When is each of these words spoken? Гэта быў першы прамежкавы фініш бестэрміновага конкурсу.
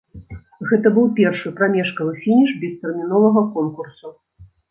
Гэта 0.69 0.87
быў 0.95 1.05
першы 1.19 1.51
прамежкавы 1.59 2.11
фініш 2.23 2.51
бестэрміновага 2.63 3.43
конкурсу. 3.59 4.09